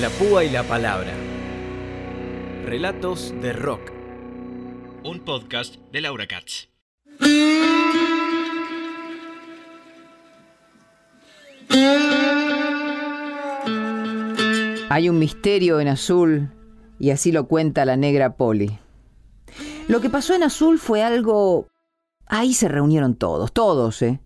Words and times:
La 0.00 0.10
púa 0.10 0.44
y 0.44 0.50
la 0.50 0.62
palabra. 0.62 1.12
Relatos 2.64 3.34
de 3.42 3.52
rock. 3.52 3.90
Un 5.02 5.18
podcast 5.24 5.74
de 5.90 6.00
Laura 6.00 6.28
Katz. 6.28 6.68
Hay 14.88 15.08
un 15.08 15.18
misterio 15.18 15.80
en 15.80 15.88
azul 15.88 16.52
y 17.00 17.10
así 17.10 17.32
lo 17.32 17.48
cuenta 17.48 17.84
la 17.84 17.96
negra 17.96 18.36
Polly. 18.36 18.78
Lo 19.88 20.00
que 20.00 20.10
pasó 20.10 20.32
en 20.36 20.44
azul 20.44 20.78
fue 20.78 21.02
algo... 21.02 21.66
Ahí 22.28 22.54
se 22.54 22.68
reunieron 22.68 23.16
todos, 23.16 23.52
todos, 23.52 24.00
¿eh? 24.02 24.20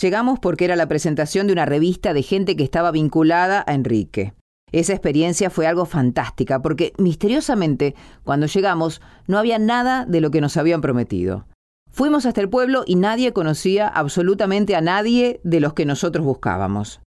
Llegamos 0.00 0.38
porque 0.38 0.64
era 0.64 0.76
la 0.76 0.88
presentación 0.88 1.46
de 1.46 1.52
una 1.52 1.66
revista 1.66 2.14
de 2.14 2.22
gente 2.22 2.56
que 2.56 2.64
estaba 2.64 2.90
vinculada 2.90 3.64
a 3.66 3.74
Enrique. 3.74 4.32
Esa 4.74 4.92
experiencia 4.92 5.50
fue 5.50 5.68
algo 5.68 5.86
fantástica 5.86 6.60
porque 6.60 6.94
misteriosamente, 6.98 7.94
cuando 8.24 8.46
llegamos, 8.46 9.00
no 9.28 9.38
había 9.38 9.60
nada 9.60 10.04
de 10.04 10.20
lo 10.20 10.32
que 10.32 10.40
nos 10.40 10.56
habían 10.56 10.80
prometido. 10.80 11.46
Fuimos 11.92 12.26
hasta 12.26 12.40
el 12.40 12.50
pueblo 12.50 12.82
y 12.84 12.96
nadie 12.96 13.32
conocía 13.32 13.86
absolutamente 13.86 14.74
a 14.74 14.80
nadie 14.80 15.40
de 15.44 15.60
los 15.60 15.74
que 15.74 15.86
nosotros 15.86 16.26
buscábamos. 16.26 17.00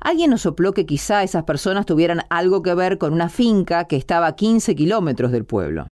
Alguien 0.00 0.30
nos 0.30 0.40
sopló 0.40 0.74
que 0.74 0.84
quizá 0.84 1.22
esas 1.22 1.44
personas 1.44 1.86
tuvieran 1.86 2.22
algo 2.28 2.60
que 2.60 2.74
ver 2.74 2.98
con 2.98 3.12
una 3.12 3.28
finca 3.28 3.84
que 3.84 3.94
estaba 3.94 4.26
a 4.26 4.34
15 4.34 4.74
kilómetros 4.74 5.30
del 5.30 5.44
pueblo. 5.44 5.86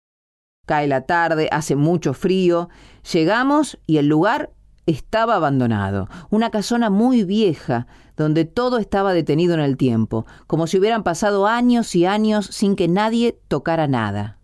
Cae 0.64 0.86
la 0.86 1.06
tarde, 1.06 1.48
hace 1.50 1.74
mucho 1.74 2.14
frío, 2.14 2.68
llegamos 3.12 3.80
y 3.84 3.96
el 3.96 4.06
lugar 4.06 4.52
estaba 4.86 5.36
abandonado, 5.36 6.08
una 6.30 6.50
casona 6.50 6.90
muy 6.90 7.24
vieja, 7.24 7.86
donde 8.16 8.44
todo 8.44 8.78
estaba 8.78 9.12
detenido 9.12 9.54
en 9.54 9.60
el 9.60 9.76
tiempo, 9.76 10.26
como 10.46 10.66
si 10.66 10.78
hubieran 10.78 11.02
pasado 11.02 11.46
años 11.46 11.94
y 11.94 12.06
años 12.06 12.46
sin 12.46 12.76
que 12.76 12.88
nadie 12.88 13.38
tocara 13.48 13.86
nada. 13.86 14.38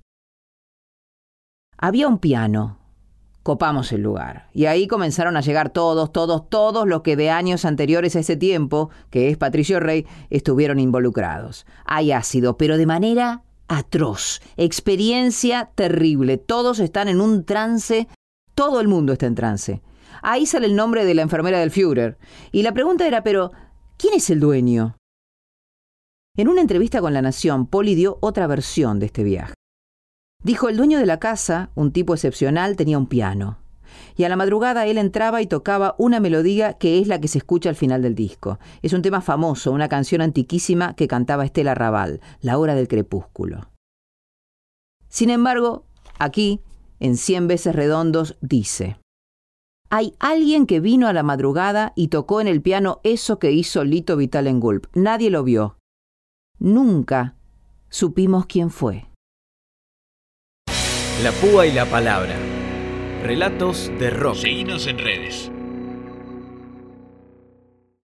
Había 1.79 2.07
un 2.07 2.19
piano. 2.19 2.79
Copamos 3.43 3.91
el 3.91 4.03
lugar. 4.03 4.49
Y 4.53 4.67
ahí 4.67 4.87
comenzaron 4.87 5.37
a 5.37 5.41
llegar 5.41 5.71
todos, 5.71 6.13
todos, 6.13 6.49
todos 6.49 6.87
los 6.87 7.03
que 7.03 7.17
de 7.17 7.31
años 7.31 7.65
anteriores 7.65 8.15
a 8.15 8.21
ese 8.21 8.37
tiempo, 8.37 8.91
que 9.11 9.31
es 9.31 9.37
Patricio 9.37 9.81
Rey, 9.81 10.07
estuvieron 10.31 10.79
involucrados. 10.79 11.67
Hay 11.85 12.13
ácido, 12.13 12.57
pero 12.57 12.77
de 12.77 12.87
manera 12.87 13.43
atroz. 13.67 14.41
Experiencia 14.57 15.73
terrible. 15.75 16.39
Todos 16.39 16.79
están 16.79 17.09
en 17.09 17.21
un 17.21 17.45
trance. 17.45 18.07
Todo 18.55 18.81
el 18.81 18.89
mundo 18.89 19.13
está 19.13 19.27
en 19.27 19.35
trance. 19.35 19.83
Ahí 20.23 20.47
sale 20.47 20.67
el 20.67 20.77
nombre 20.77 21.05
de 21.05 21.15
la 21.15 21.23
enfermera 21.23 21.59
del 21.59 21.71
Führer. 21.71 22.19
Y 22.53 22.63
la 22.63 22.73
pregunta 22.73 23.07
era, 23.07 23.23
pero, 23.23 23.53
¿quién 23.97 24.15
es 24.15 24.29
el 24.31 24.41
dueño? 24.41 24.97
En 26.37 26.49
una 26.49 26.61
entrevista 26.61 27.01
con 27.01 27.13
La 27.13 27.23
Nación, 27.23 27.67
Poli 27.67 27.95
dio 27.95 28.19
otra 28.21 28.47
versión 28.47 28.99
de 28.99 29.07
este 29.07 29.25
viaje. 29.25 29.55
Dijo, 30.43 30.69
el 30.69 30.77
dueño 30.77 30.99
de 30.99 31.07
la 31.07 31.19
casa, 31.19 31.71
un 31.75 31.93
tipo 31.93 32.15
excepcional, 32.15 32.77
tenía 32.77 32.99
un 32.99 33.07
piano. 33.07 33.59
Y 34.17 34.25
a 34.25 34.29
la 34.29 34.37
madrugada 34.37 34.87
él 34.87 34.99
entraba 34.99 35.43
y 35.43 35.47
tocaba 35.47 35.95
una 35.99 36.21
melodía 36.21 36.75
que 36.75 36.99
es 36.99 37.07
la 37.07 37.21
que 37.21 37.29
se 37.29 37.39
escucha 37.39 37.69
al 37.69 37.77
final 37.77 38.03
del 38.03 38.15
disco. 38.15 38.59
Es 38.81 38.93
un 38.93 39.03
tema 39.03 39.21
famoso, 39.21 39.73
una 39.73 39.89
canción 39.89 40.21
antiquísima 40.21 40.95
que 40.95 41.09
cantaba 41.09 41.45
Estela 41.45 41.75
Raval, 41.75 42.21
La 42.41 42.59
hora 42.59 42.75
del 42.75 42.89
crepúsculo. 42.89 43.71
Sin 45.09 45.31
embargo, 45.31 45.85
aquí, 46.19 46.61
en 47.03 47.17
Cien 47.17 47.49
veces 47.49 47.75
redondos, 47.75 48.37
dice, 48.41 48.97
hay 49.91 50.15
alguien 50.21 50.67
que 50.67 50.81
vino 50.81 51.09
a 51.09 51.13
la 51.13 51.23
madrugada 51.23 51.93
y 51.97 52.09
tocó 52.09 52.41
en 52.41 52.47
el 52.47 52.63
piano 52.63 53.01
eso 53.03 53.39
que 53.39 53.51
hizo 53.51 53.85
Lito 53.85 54.17
Vital 54.17 54.47
en 54.47 54.59
Gulp. 54.59 54.87
Nadie 54.95 55.29
lo 55.29 55.45
vio. 55.45 55.77
Nunca 56.59 57.37
supimos 57.91 58.47
quién 58.47 58.71
fue. 58.71 59.05
La 61.23 61.33
púa 61.33 61.67
y 61.67 61.73
la 61.73 61.85
palabra. 61.85 62.35
Relatos 63.23 63.91
de 63.99 64.09
rock. 64.09 64.37
Seguinos 64.37 64.87
en 64.87 64.99
redes. 64.99 65.53